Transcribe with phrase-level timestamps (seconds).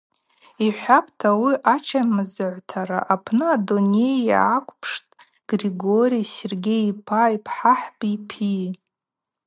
[0.65, 5.13] Йхӏхӏвапӏта, ауи ачымазагӏвтара апны адуней йгӏаквпштӏ
[5.51, 8.53] Григорий Сергей йпа йпхӏахӏби йпи.